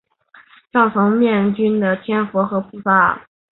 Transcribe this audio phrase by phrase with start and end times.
[0.73, 3.27] 上层每面均塑有千佛或菩萨。